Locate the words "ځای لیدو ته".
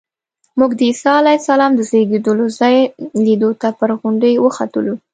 2.59-3.69